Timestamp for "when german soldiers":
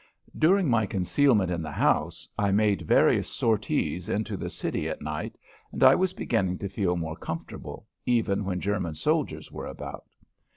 8.43-9.51